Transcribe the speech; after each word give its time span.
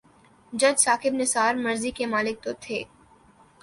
جج 0.53 0.75
ثاقب 0.79 1.13
نثار 1.13 1.53
مرضی 1.55 1.91
کے 1.97 2.05
مالک 2.05 2.43
تو 2.43 2.51
تھے۔ 2.61 2.83